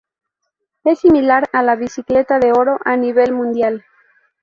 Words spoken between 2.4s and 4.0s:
Oro a nivel mundial.